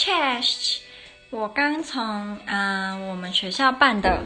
[0.00, 0.78] Chest，
[1.28, 4.22] 我刚从嗯我们学校办的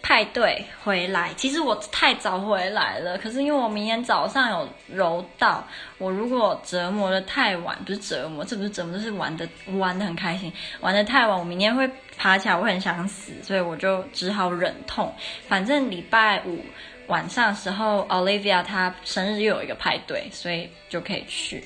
[0.00, 1.34] 派对回来。
[1.36, 5.62] 其实我太早回来了，可是因为我明天早上有柔道，
[5.98, 10.50] 我如果折磨得太晚，不是折磨，这不是折磨，这是玩的玩得很开心。
[10.80, 11.86] 玩得太晚，我明天会
[12.16, 15.14] 爬起来，我很想死，所以我就只好忍痛。
[15.46, 16.64] 反正礼拜五。
[17.08, 21.64] 晚上的时候，Olivia 她生日又有一个派对，所以就可以去。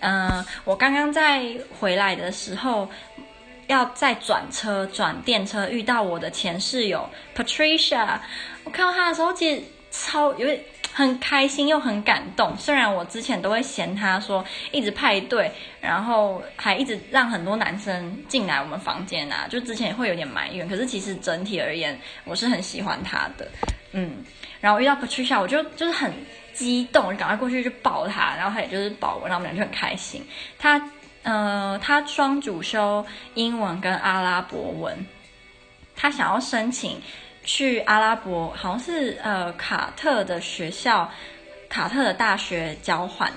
[0.00, 1.44] 嗯、我刚刚在
[1.78, 2.88] 回来的时候，
[3.66, 8.18] 要再转车转电车，遇到我的前室友 Patricia。
[8.64, 10.60] 我看到她的时候，其实超有点
[10.92, 12.56] 很开心又很感动。
[12.56, 20.68] 虽然我之前都会嫌他说一直派对，然后还一直让很多男生进来我们房间啊，就之前也会有点埋怨。
[20.68, 23.50] 可是其实整体而言，我是很喜欢他的。
[23.92, 24.24] 嗯。
[24.60, 26.12] 然后遇到 Patricia，我就就是很
[26.52, 30.24] 激动，就赶快过去就抱他，然后他也就是抱我，然后我们俩就很开心。
[30.56, 30.80] 他
[31.24, 33.04] 呃，他双主修
[33.34, 35.04] 英文跟阿拉伯文，
[35.96, 37.02] 他想要申请
[37.44, 41.10] 去阿拉伯，好像是呃卡特的学校，
[41.68, 43.30] 卡特的大学交换。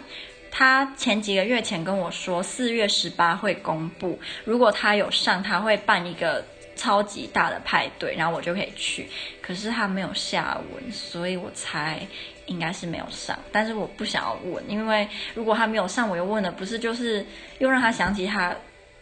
[0.51, 6.43] 他前几个月前跟我说，四月十八会公布，如果他有上，他会办一个。
[6.77, 9.07] 超级大的派对，然后我就可以去。
[9.41, 12.05] 可是他没有下文，所以我猜
[12.47, 13.39] 应该是没有上。
[13.49, 17.25] 但是我不想要问，因为如果他没有上，我又问了，不是就是
[17.59, 18.53] 又让他想起他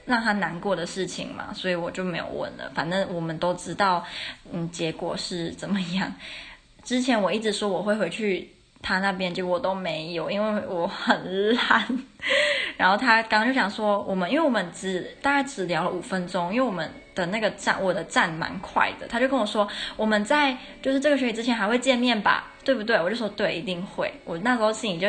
[0.06, 1.54] 让他难过的事情嘛？
[1.54, 2.72] 所以我就没有问了。
[2.74, 4.04] 反正我们都知道，
[4.52, 6.12] 嗯，结果是怎么样。
[6.84, 8.50] 之前我一直说我会回去
[8.82, 11.86] 他那边，结果我都没有，因为我很懒。
[12.78, 16.90] 然后他刚刚就想说，我们因为我们只大概只聊了五分钟，因为我们。
[17.16, 23.00] 的那个站，我的站蛮快的，他就跟我说，我们在就是这个学期之前还会见面吧，对不对？
[23.00, 24.12] 我就说对，一定会。
[24.26, 25.08] 我那时候心里就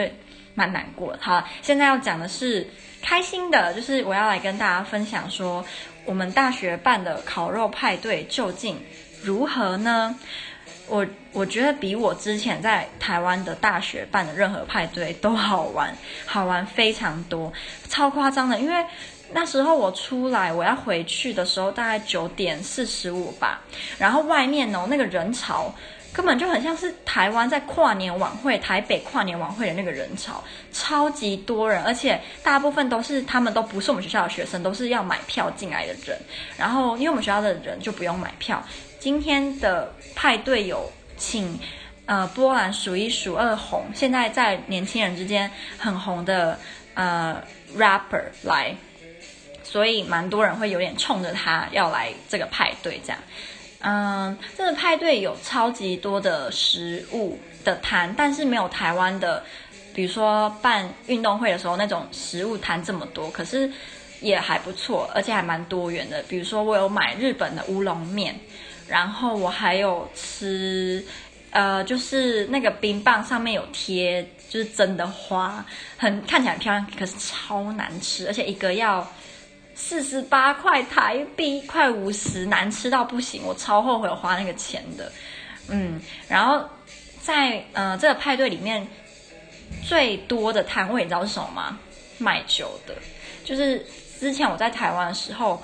[0.55, 1.19] 蛮难过的。
[1.21, 2.69] 好，现在要讲的是
[3.03, 5.65] 开心的，就是我要来跟大家分享说，
[6.05, 8.81] 我们大学办的烤肉派对究竟
[9.23, 10.19] 如何呢？
[10.87, 15.97] 我我觉得比我之前在台湾的大学办的任何派对都好玩，
[16.27, 17.53] 好玩非常多，
[17.89, 18.85] 超夸张的，因为。
[19.33, 23.63] 那时候我出来，我要回去的时候大概九点四十五吧，
[23.99, 25.75] 然后外面哦那个人潮
[26.15, 30.43] 根本就很像是台湾在跨年晚会，台北跨年晚会的那个人潮，
[30.73, 36.17] 超级多人，而且大部分都是他们都不是我们学校的学生，都是要买票进来的人。
[36.57, 38.65] 然后因为我们学校的人就不用买票，
[39.01, 41.59] 今天的派对有请
[42.07, 46.59] 呃波兰数一数二红，现在在年轻人之间很红的
[46.95, 47.43] 呃
[47.77, 48.75] rapper 来。
[49.65, 53.19] 所以蛮多人会有点冲着他要来这个派对这样，
[53.87, 59.45] 嗯，这个派对有超级多的食物的摊，但是没有台湾的，
[59.93, 63.71] 比如说办运动会的时候那种食物摊这么多，可是
[64.23, 66.23] 也还不错，而且还蛮多元的。
[66.23, 68.35] 比如说我有买日本的乌龙面，
[68.89, 71.05] 然后我还有吃，
[71.51, 75.63] 呃，就是那个冰棒上面有贴，就是真的花，
[75.99, 79.07] 很看起来很漂亮，可是超难吃，而且一个要。
[79.75, 85.11] 四十八块台币，快五十，难吃到不行，我超后悔花那个钱的。
[85.69, 86.65] 嗯，然后
[87.21, 88.87] 在呃这个派对里面
[89.87, 91.79] 最多的摊位，你知道是什么吗？
[92.19, 92.95] 卖酒的。
[93.45, 93.85] 就是
[94.21, 95.61] 之前我在台湾的时候，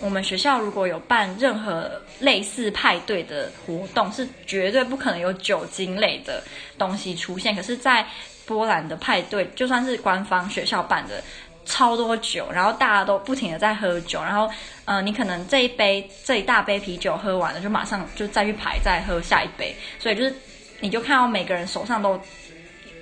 [0.00, 1.90] 我们学校如果有办任何
[2.20, 6.42] 类似派对的活动，是绝对不可能有酒精类的
[6.76, 7.56] 东西出现。
[7.56, 8.06] 可是，在
[8.44, 11.22] 波兰的派对，就算是官方学校办的。
[11.66, 14.48] 超多酒，然后大家都不停的在喝酒，然后，
[14.86, 20.34] 呃，你可能这一杯这一大杯啤酒喝完了，就马上就再去排再喝下一杯，所以就是，
[20.80, 22.18] 你就看到每个人手上都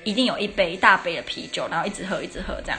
[0.03, 2.79] 一定有一杯大杯的啤酒，然后一直喝一直喝这样。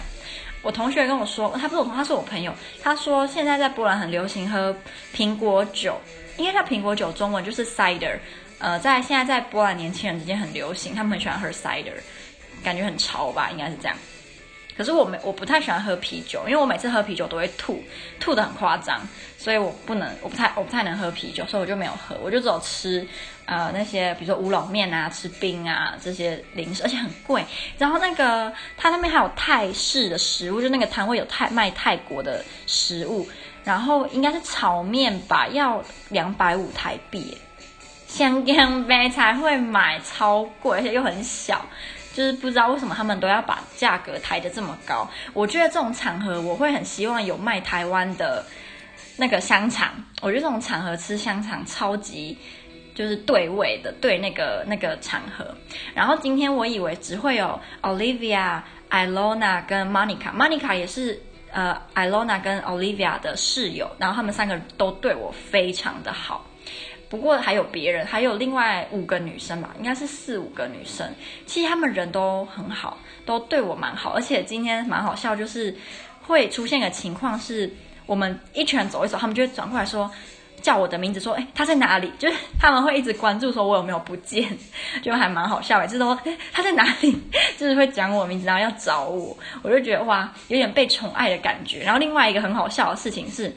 [0.61, 2.51] 我同学跟我说，他不是我，他是我朋友，
[2.81, 4.75] 他说现在在波兰很流行喝
[5.15, 6.01] 苹果酒，
[6.37, 8.17] 因为它苹果酒中文就是 cider，
[8.57, 11.93] 呃，在现在在波兰年轻人之间很流行，他们很喜欢喝 cider，
[12.63, 13.95] 感觉很潮吧，应该是这样。
[14.77, 17.81] 可是我没我不太喜欢喝啤酒，因为我每次喝啤酒都会吐，
[18.19, 18.99] 吐得很夸张，
[19.37, 23.07] 所以我不能，我不太我不太能喝啤酒，所以我就没有喝，我就只有吃，
[23.45, 27.45] 呃那些比如说乌龙面啊，吃冰啊这些零食，而且很贵。
[27.77, 33.27] 然后那个它那边还有泰式的食物，就那个摊位有泰卖泰国的食物，
[33.63, 37.37] 然后应该是炒面吧，要两百五台币，
[38.07, 41.65] 香香杯才会买，超贵，而且又很小。
[42.15, 45.05] 就是不知道为什么他们都要把价格抬得这么高。
[45.33, 48.45] 我觉得这种场合，我会很希望有卖台湾的
[49.17, 49.89] 那个香肠。
[50.21, 52.37] 我觉得这种场合吃香肠超级
[52.95, 55.53] 就是对味的，对那个那个场合。
[55.93, 61.21] 然后今天我以为只会有 Olivia、Ilona 跟 Monica，Monica 也是
[61.51, 66.45] 呃，Ilona 跟 Olivia 的室友，然后他们三个都对我非常的好。
[67.15, 71.09] 不过还有别人，还有另外五个女生吧，应该是四五个女生。
[71.45, 74.11] 其实他们人都很好，都对我蛮好。
[74.11, 75.73] 而且今天蛮好笑，就是
[76.21, 77.71] 会出现个情况是，
[78.05, 80.11] 我们一群人走一走，他们就会转过来说，
[80.61, 82.11] 叫我的名字，说，哎，他在哪里？
[82.19, 84.45] 就是他们会一直关注，说我有没有不见，
[85.01, 85.79] 就还蛮好笑。
[85.79, 86.21] 每次都说，
[86.51, 87.17] 他在哪里？
[87.57, 91.79] 就是会讲我名字，然后要找我，我就觉得哇，有点被宠爱的感觉。
[91.79, 93.55] 然后另外一个很好笑的事情是，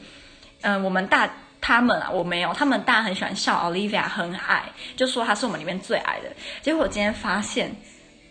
[0.61, 1.29] 嗯、我们大。
[1.61, 2.53] 他们啊，我没有。
[2.53, 4.63] 他们大家很喜欢笑 Olivia 很矮，
[4.95, 6.31] 就说她是我们里面最矮的。
[6.61, 7.75] 结果我今天发现，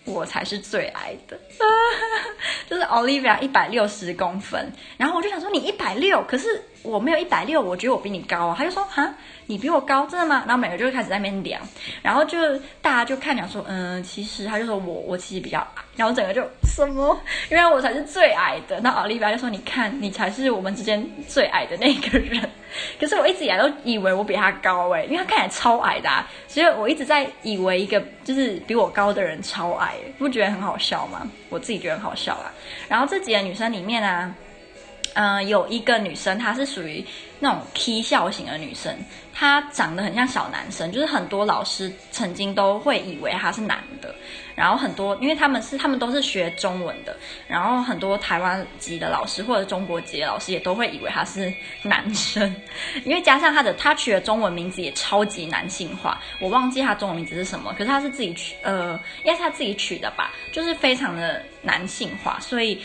[0.05, 1.39] 我才是最矮的，
[2.69, 4.73] 就是 Olivia 一百六十公分。
[4.97, 8.55] 然后我就想说，你一百六，可是我没有一百六，我觉得我比你高啊。
[8.57, 9.15] 他就说，哈。
[9.51, 10.45] 你比我高，真的吗？
[10.47, 11.59] 然后每个就开始在那边量，
[12.03, 12.37] 然后就
[12.83, 17.19] 大家就看讲说，嗯，其实他就说我我其实比较矮，然后整个就什么，
[17.51, 18.79] 因为我才是最矮的。
[18.81, 22.47] 那奥利维亚就说，你看你才是我们之间最矮的那个人。
[23.01, 31.27] 可是我一直以来都以为我比他高哎，因为他看起来超矮的，啊，所以我一直在以为一个就是比我高的人超矮，不觉得很好笑吗？
[31.49, 32.53] 我自己觉得很好笑啊。
[32.87, 34.31] 然后这几个女生里面啊。
[35.15, 37.05] 嗯、有一个女生，她是属于
[37.41, 38.95] 那种 K 笑型的女生，
[39.33, 44.15] 她长得很像小男生，就是很多老师曾经都会以为她是男的，
[44.55, 47.17] 然后很多，因为他们是他们都是学中文的，
[47.47, 51.53] 然后很多台湾籍的老师或者中国籍的老师也都会以为他是
[51.83, 52.55] 男生，
[53.05, 58.93] 因为加上他的他取的中文名字也超级男性化，我忘记他中文名字是什么，可是他是自己取，呃，
[59.25, 62.81] 应该是他自己取的吧，就是非常的男性化，所以。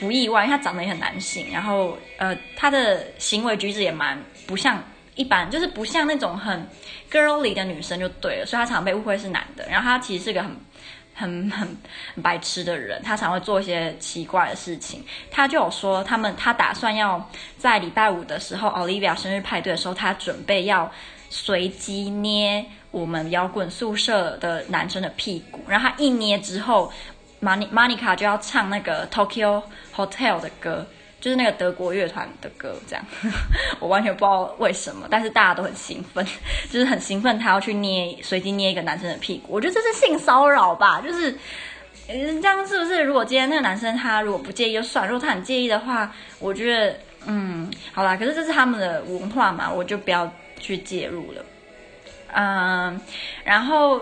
[0.00, 4.82] 不意外，他长得也很男性，然后呃，他的行为举止也蛮不像
[5.14, 6.66] 一般，就是不像那种很
[7.10, 9.66] girlly 的女生就对了，所以他常被误会是男的。
[9.68, 10.50] 然后他其实是个很
[11.14, 11.68] 很很
[12.14, 15.04] 很白痴的人，他常会做一些奇怪的事情。
[15.30, 20.90] 他就有说，他们他打算要在礼拜五的时候，Olivia 生日派对的时候，他准备要
[21.28, 26.90] 随机捏我们摇滚宿舍的男生的屁股，然后他一捏之后。
[27.42, 29.62] Monica 就要唱那个 Tokyo
[29.94, 30.86] Hotel 的歌，
[31.20, 33.04] 就是那个德国乐团的歌，这样
[33.80, 36.24] 我完全不知道为什么，但是大家都很兴奋，
[36.70, 41.36] 就是很兴奋，他要去捏随机捏一个男生的屁股，我觉得这是性骚扰吧，就是
[42.06, 43.02] 这样是不是？
[43.02, 46.96] 如果今天那个男生他如果不介意就算，如果他很介意的话，我觉得
[47.26, 51.44] 嗯，好啦，可是这是他们的文化嘛，我就不要去介入了，
[52.34, 53.00] 嗯，
[53.44, 54.00] 然后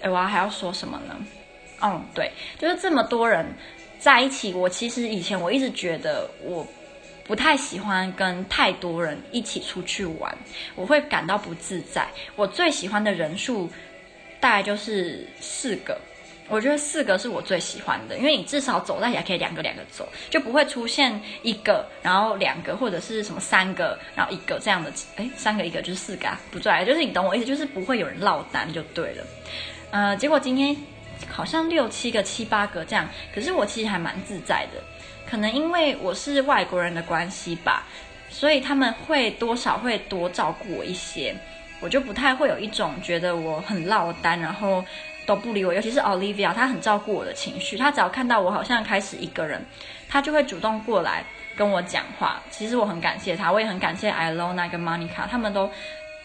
[0.00, 1.14] 哎，我还要说什么呢？
[1.82, 3.46] 嗯，对，就是这么多人
[3.98, 4.52] 在一起。
[4.52, 6.66] 我其实以前我一直觉得我
[7.24, 10.36] 不太喜欢跟太多人一起出去玩，
[10.74, 12.06] 我会感到不自在。
[12.36, 13.68] 我最喜欢的人数
[14.40, 15.98] 大概就是四个，
[16.48, 24.92] 我觉得四个是我最喜欢的，因为你至少走在一起可以两个两个走，就不会出现一个然后两个或者是什么三个然后一个这样的。
[25.16, 29.24] 诶，三个一个就是四个啊，不对，就是你懂我意思，就是不会有人落单就对了。
[29.92, 30.76] 呃，结果今天。
[31.28, 34.80] 好像六七个、七八个这样，可是我其实还蛮自在的，
[35.28, 37.84] 可能因为我是外国人的关系吧，
[38.28, 41.34] 所以他们会多少会多照顾我一些，
[41.80, 44.84] 我就不太会有一种觉得我很落单，然后
[45.26, 45.72] 都不理我。
[45.72, 49.64] 尤其是 Olivia，她很照顾我的情绪，她只要看到我好像开始一个人，
[50.08, 51.24] 她就会主动过来
[51.56, 52.42] 跟我讲话。
[52.50, 55.70] 其实我很感谢她，我也很感谢 Ilona 跟 Monica，他们都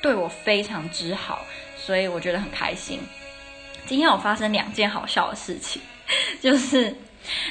[0.01, 1.45] 对我非常之好，
[1.77, 2.99] 所以我觉得很开心。
[3.85, 5.81] 今天有发生两件好笑的事情，
[6.41, 6.95] 就是，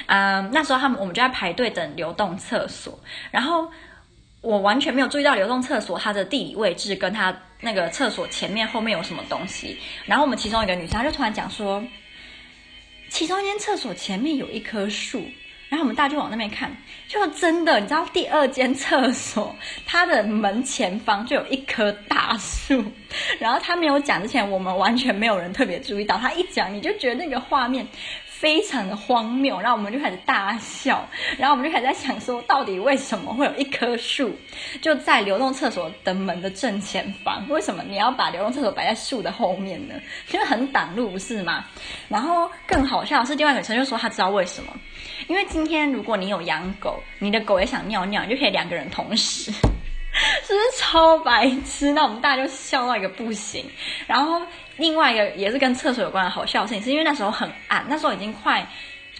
[0.06, 2.98] 嗯、那时候他们我们就在排队等流动厕所，
[3.30, 3.70] 然后
[4.40, 11.82] 我完全没有注意到流动厕所它的地理位置跟它那个厕所前面后面有什么东西，然后我们其中一个女生她就突然讲说，
[13.08, 15.24] 其中一间厕所前面有一棵树。
[15.74, 16.70] 然后我们大家就往那边看，
[17.08, 19.54] 就真的，你知道第二间厕所
[19.84, 22.84] 它的门前方就有一棵大树。
[23.38, 26.16] 然后他没有讲之前，我们完全没有人特别注意到。
[26.16, 27.86] 他一讲，你就觉得那个画面
[28.38, 29.60] 非常的荒谬。
[29.60, 31.08] 然后我们就开始大笑。
[31.38, 34.36] 然后我们就开始在想说，到底为什么会有一棵树
[34.82, 37.46] 就在流动厕所的门的正前方？
[37.48, 39.94] 为什么你要把流动厕所摆在树的后面呢？
[40.32, 41.64] 因为很挡路，不是吗？
[42.08, 44.72] 然后更好笑的是，另外一个女生就说她知道为什么。
[45.28, 49.50] 因为今天如果你有养狗，你的狗也想尿尿，你就可以两个人同时，
[50.46, 51.92] 是不是超白痴？
[51.92, 53.64] 那我们大家就笑到一个不行。
[54.06, 54.42] 然后
[54.76, 58.66] 另外一个也是跟厕所有关的好笑的事情，是因为那时候很暗，那时候已经快。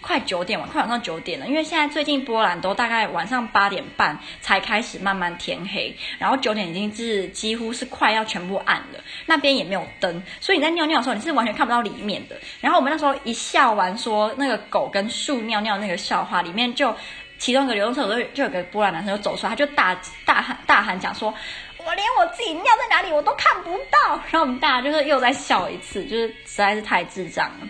[0.01, 1.47] 快九点了，快晚上九点了。
[1.47, 8.99] 因为现在最近波兰都大概晚上八点半才开始慢慢天黑，然后九点已经是几乎是快要全部暗了。
[9.25, 12.35] 那边也没有灯，所以你在尿尿的时候你是完全看不到里面的。
[12.61, 16.95] 然后我们那时候一笑完说那个狗跟树尿尿那个笑话，里面就
[17.37, 21.33] 其中一个流动厕所就就有个波兰男生就走出来，他就大大喊大喊讲说
[21.77, 27.67] ：“我连我自己尿在哪里我都看不到。”然后我们大家就是又在笑一次，就是实在是太智障了，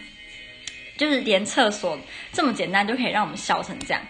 [0.98, 1.98] 就是连厕所
[2.32, 4.02] 这么简单就可以让我们笑成这样。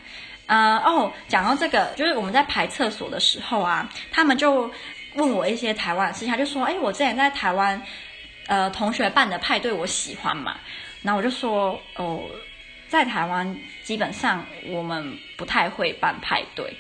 [0.48, 4.70] 呃哦，讲到这个，就是我们在排厕所的时候啊，他们就
[5.16, 7.82] 问我一些台湾的事情，他就说：“哎，我之前在台湾，
[8.48, 10.58] 呃，同学办的派对，我喜欢嘛。”
[11.02, 12.22] 然后我就说：“哦，
[12.96, 16.74] 在台湾基本上我们不太会办派对。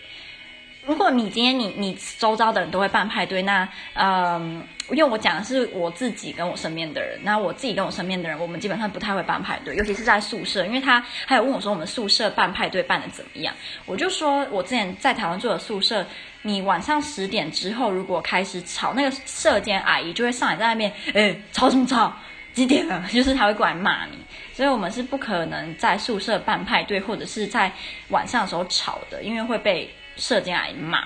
[0.85, 13.51] 如果你今天你你周遭的人都会办派对，那嗯。”因为我讲的是我自己跟我身边的人，那我自己跟我身边的人，我们基本上不太会办派对，尤其是在宿舍，因为他还有问我说我们宿舍办派对办得怎么样，
[13.87, 16.05] 我就说我之前在台湾住的宿舍，
[16.43, 22.15] 你晚上十点之后如果开始吵，那个舍监阿姨就会上来在那边，哎，吵什么吵？
[22.55, 23.05] 几点了？
[23.11, 24.17] 就是他会过来骂你，
[24.53, 27.71] 所以我们是不可能在宿舍办派对或者是在
[28.09, 31.03] 晚上的时候吵的，因为会被舍监来骂，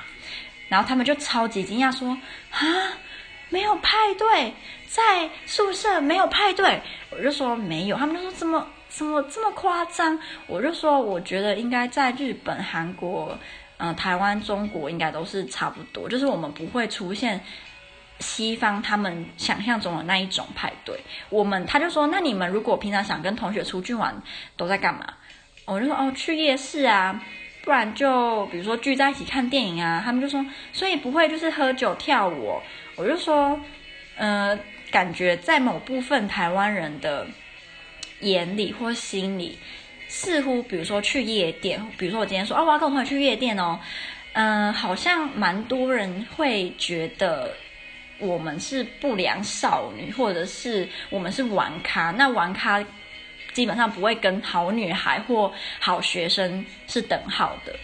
[0.69, 2.17] 然后他们就超级惊讶说
[2.51, 2.59] 啊。
[3.51, 4.53] 没有派对，
[4.85, 6.79] 在宿舍没有派对，
[7.09, 10.19] 我就说没有，他们就说怎么怎么这么夸张？
[10.45, 13.35] 我就说我觉得应该在日本、韩国、
[13.77, 17.43] 嗯、台湾、中国应该都是差不多，就是我们不会出现
[18.19, 20.99] 西方他们想象中的那一种派对。
[21.29, 24.21] 我们他就说，那你们如果平常想跟同学出去玩，
[24.57, 25.05] 都在干嘛？
[25.65, 27.21] 我就说哦，去夜市啊，
[27.63, 30.01] 不然就比如说聚在一起看电影啊。
[30.03, 32.59] 他们就说，所以不会就是喝酒跳舞。
[32.95, 33.59] 我就说，
[34.17, 34.57] 呃，
[34.91, 37.27] 感觉在某部分台湾人的
[38.21, 39.57] 眼里或心里，
[40.07, 43.79] 似乎比如说去夜店，比如说我今天说，哦，我要跟我同学去夜店哦，
[44.33, 47.53] 嗯、好像蛮多人会觉得
[48.19, 52.11] 我们是不良少女，或者是我们是玩咖。
[52.11, 52.83] 那玩咖
[53.53, 57.75] 基本上不会跟好女孩或好学生是等号的。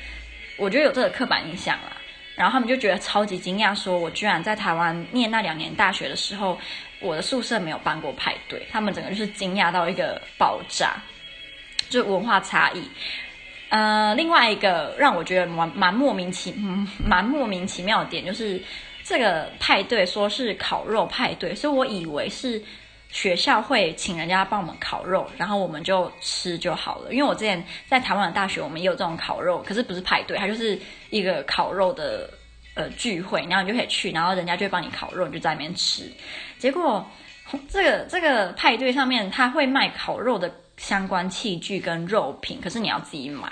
[0.58, 1.98] 我觉得有这个刻板印象啦。
[2.36, 6.60] 然后他们就觉得超级惊讶，说我居然在台湾念那两年大学的时候，
[7.00, 8.62] 我的宿舍没有办过派对。
[8.70, 10.98] 他们整个就是惊讶到一个爆炸，
[11.90, 12.84] 就文化差异。
[13.70, 18.62] 呃，另外一个让我觉得蛮蛮莫名其嗯蛮莫名其妙的点，就是
[19.06, 22.62] 这个派对说是烤肉派对，所以我以为是。
[23.12, 27.14] 学校会请人家帮我们烤肉，然后我们就吃就好了。
[27.14, 30.78] 因为我之前在台湾的大学，我们也有这种烤肉，可是不是派对，它就是
[31.12, 32.30] 一个烤肉的
[32.74, 36.12] 呃聚会，然后你就可以去，然后人家就会帮你烤肉，你就在那边吃。
[36.58, 37.10] 结果
[37.70, 43.52] 这个这个派对上面他会卖烤肉的相关器具跟肉品，可是你要自己买。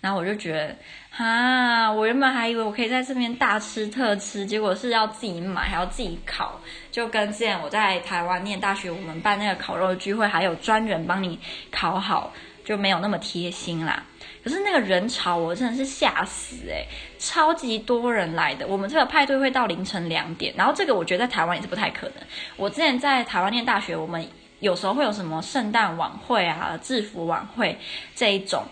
[0.00, 0.76] 然后我就觉得。
[1.14, 1.92] 啊！
[1.92, 6.58] 我原本还以为我可以在这边大吃特吃，结果是要自己买，还要自己烤，
[6.90, 11.38] 就跟之前我在台湾念大学，我们办那个烤肉聚会，还有专人帮你
[11.70, 12.32] 烤好，
[12.64, 14.02] 就没有那么贴心啦。
[14.42, 16.88] 可是那个人潮，我真的是吓死诶、
[17.18, 18.66] 超级多人来的。
[18.66, 22.16] 我们这个派对会到凌晨两点，然后这个我觉得在台湾也是不太可能。
[22.56, 24.26] 我之前在台湾念大学，我们
[24.62, 27.76] 有时候会有什么圣诞晚会啊、制服晚会
[28.14, 28.62] 这一种。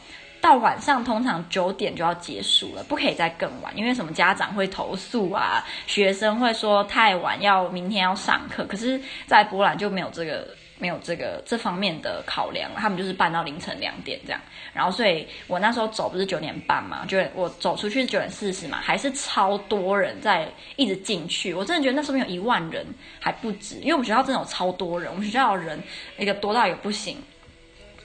[0.41, 8.65] 到晚上通常九点就要结束了，不可以再更晚，因为什么家长会投诉啊，学生会说太晚要明天要上课。
[8.65, 10.49] 可是，在波兰就没有这个
[10.81, 14.41] 没有这个这方面的考量，他们就是办到凌晨两点这样。
[14.73, 21.53] 然后，所以我那时候走不是九点半嘛，就我走出去是九点四十嘛，还是超多人在一直进去。
[21.53, 22.85] 我真的觉得那时候有一万人
[23.21, 25.81] 还不止，因为我们学校真的有超多人，我们学校的人
[26.19, 27.17] 一个多到也不行。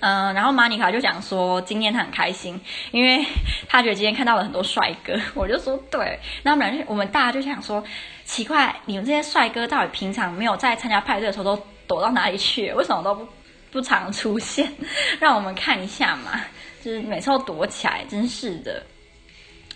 [0.02, 2.60] 嗯，然后玛尼卡就讲说，今天她很开心，
[2.92, 3.26] 因为
[3.68, 5.20] 她觉得今天看到了很多帅哥。
[5.34, 7.84] 我就说对，那我们我们大家就想说，
[8.24, 12.72] 奇怪，你们这些帅哥到底平常没有在参加派对的时候都躲到哪里去？
[12.74, 13.28] 为什么都不
[13.72, 14.72] 不常出现？
[15.20, 16.42] 让我们看一下嘛，
[16.84, 18.84] 就是每次都躲起来，真是的。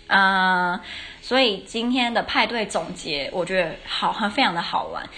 [0.08, 0.78] 嗯，
[1.22, 5.08] 所以今天的派对总结，我觉得好，非常的好玩，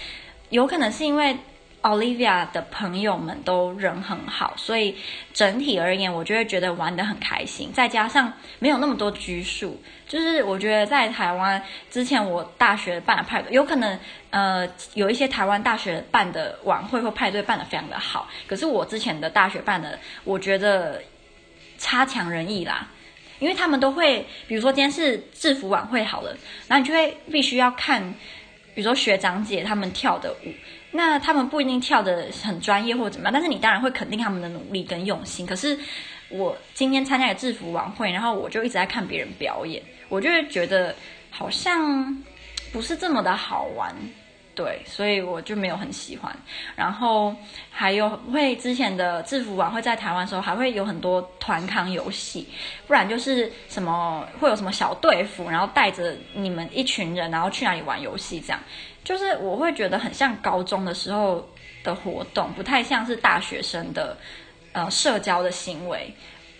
[0.49, 1.37] 有可能是因为。
[1.83, 4.95] Olivia 的朋友们都人很好，所以
[5.33, 7.71] 整体而言，我就会觉得玩得很开心。
[7.73, 11.61] 再加上没有那么多拘束，就是我觉得在台湾
[11.91, 13.99] 之前，我大学办的派对，有可能
[14.29, 21.03] 呃有一些台湾大学办的晚会或派对办得非常的好，可是我之前的大学办的，我觉得
[21.77, 22.87] 差强人意啦。
[23.39, 26.33] 因为他们都会，比如说今天是制服晚会好了，
[26.69, 28.13] 然后你就会必须要看，
[28.73, 30.53] 比如说学长姐他们跳的舞。
[30.95, 35.45] 那他们不一定跳的很专业或者怎么样，但是你当然会肯定他们的努力跟用心。
[35.45, 35.77] 可是
[36.29, 40.95] 我今天参加了制服晚会，然后我就一直在看别人表演，我就会觉得
[41.31, 42.23] 好像
[42.71, 43.93] 不是这么的好玩。
[44.55, 46.35] 对，所以我就没有很喜欢。
[46.75, 47.35] 然后
[47.71, 52.47] 还有会之前的制服晚会在台湾的时候，还会有很多团康游戏，
[52.85, 58.59] 不然就是什么会有什么小队服，然后带着你们一群人，然后去哪里玩游戏，这样
[59.03, 61.49] 就是我会觉得很像高中的时候
[61.83, 64.15] 的活动，不太像是大学生的
[64.71, 66.13] 呃社交的行为。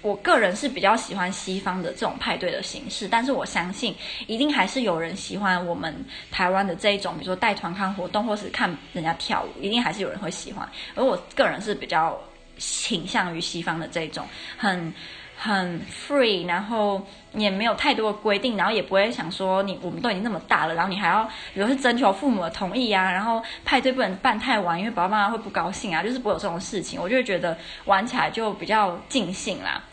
[0.04, 3.96] 我个人是比较喜欢西方的这种派对的形式，但是我相信
[4.28, 5.92] 一定还是有人喜欢我们
[6.30, 10.70] 台湾的这一种，比如说带团看活动，或是看人家跳舞，一定还是有人会喜欢。
[10.94, 12.22] 而我个人是比较
[12.60, 14.94] 倾向于西方的这种很。
[15.36, 21.24] 很 free，然后也没有太多的规定，然后也不会想说你我们都已经那么大了，然后你还要
[21.54, 29.84] 比如是征求父母的同意啊，然后派对不能办太晚，因为爸爸妈妈会不高兴啊，就是不会有这种事情，我就会觉得玩起来就比较 尽兴啦。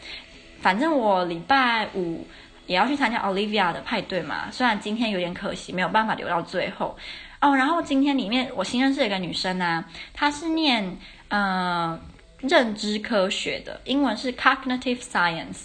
[0.61, 2.27] 反正我礼拜五
[2.67, 6.97] 也要去参加 Olivia 的派对嘛，虽然今天有点可惜，没有办法留到最后
[7.41, 7.57] 哦。
[7.57, 10.97] 然后今天里面我新认识一个女生啊，她是念
[11.29, 11.93] 嗯。
[11.93, 12.01] 呃
[12.43, 15.65] 认知科学的英文是 cognitive science，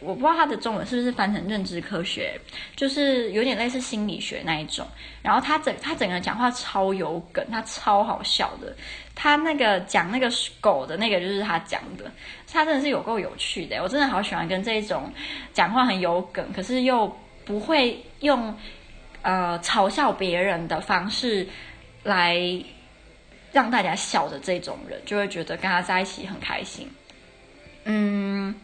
[0.00, 2.40] 我不知道它的中文是不是翻成认知科学，
[2.74, 4.86] 就是有点类似心理学那一种。
[5.22, 8.74] 然后他整他整个讲话超有梗，他超好笑的。
[9.14, 10.30] 他那个讲那个
[10.60, 12.10] 狗的那个就是他讲的，
[12.50, 13.82] 他真的是有够有趣的。
[13.82, 15.12] 我真的好喜欢跟这种
[15.52, 18.54] 讲话很有梗，可是又不会用
[19.22, 21.46] 呃嘲笑别人的方式
[22.04, 22.38] 来。
[23.56, 26.90] 让大家笑的这种人，就会觉得跟他在一起很开心。
[27.84, 28.54] 嗯，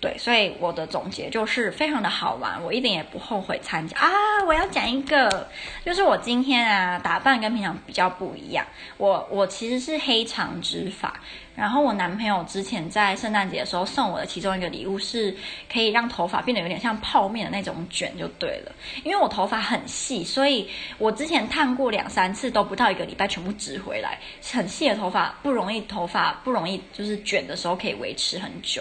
[0.00, 4.08] 对，所以我的总结就是非常的好玩，我一点也不后悔参加啊！
[4.46, 5.48] 我要讲一个，
[5.84, 8.64] 就是我今天啊打扮跟平常比较不一样，
[8.96, 11.12] 我我其实是黑长直发。
[11.56, 15.36] 然后我男朋友之前在圣诞节的时候送我的其中一个礼物是
[15.72, 24.20] 可以让头发变得有点像泡面的那种卷就对了，因为我头发很细，所以我之前烫过两三次都不到一个礼拜全部直回来，
[24.52, 28.80] 很细的头发不容易头发不容易就是卷的时候可以维持很久。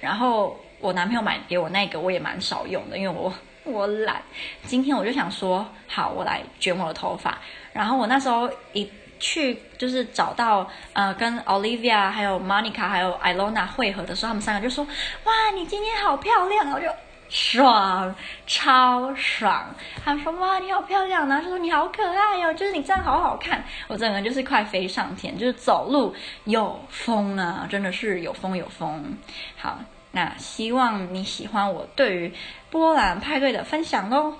[0.00, 3.32] 然后我男朋友买给我那个我也蛮少用的，因为我
[3.64, 4.22] 我懒。
[4.64, 7.38] 今天我就想说好，我来卷我的头发。
[7.72, 8.90] 然后我那时候一。
[9.20, 14.86] 去就是找到呃跟 Olivia 还有 Monica 还有 Ilona 会合的时候，他们三个就说
[15.26, 16.86] ：“哇，你今天好漂亮！”我就
[17.28, 18.14] 爽，
[18.46, 19.66] 超爽。
[20.04, 26.14] 他们说：“哇，你好漂亮！”然后就说：“你好可爱哦，就是你这样好好看。”我整个人就是快飞上天，就是走路
[26.44, 29.16] 有风啊，真的是有风有风。
[29.56, 29.78] 好，
[30.12, 32.32] 那希望你喜欢我对于
[32.70, 34.34] 波兰派对的分享喽。